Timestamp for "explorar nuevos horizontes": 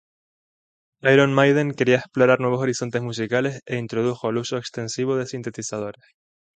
1.97-3.03